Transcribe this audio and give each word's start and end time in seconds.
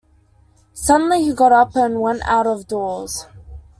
Suddenly 0.73 1.23
he 1.25 1.31
got 1.31 1.51
up 1.51 1.75
and 1.75 2.01
went 2.01 2.23
out 2.25 2.47
of 2.47 2.65
doors. 2.67 3.27